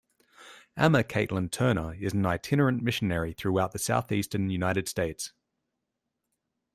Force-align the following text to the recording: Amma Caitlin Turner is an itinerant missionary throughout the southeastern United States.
Amma 0.75 1.03
Caitlin 1.03 1.51
Turner 1.51 1.93
is 1.93 2.11
an 2.11 2.25
itinerant 2.25 2.81
missionary 2.81 3.33
throughout 3.33 3.71
the 3.71 3.77
southeastern 3.77 4.49
United 4.49 4.87
States. 4.89 5.31